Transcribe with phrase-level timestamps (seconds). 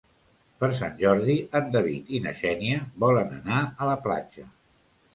[0.63, 4.53] Per Sant Jordi en David i na Xènia volen anar a la platja.